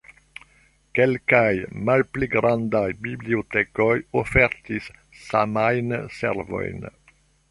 Kelkaj 0.99 1.49
malpli 1.89 2.29
grandaj 2.35 2.85
bibliotekoj 3.07 3.91
ofertis 4.23 4.89
samajn 5.29 5.95
servojn. 6.21 6.91